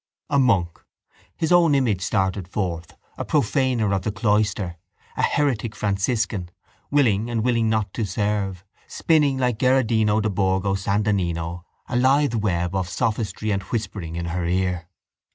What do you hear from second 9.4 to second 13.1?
Gherardino da Borgo San Donnino, a lithe web of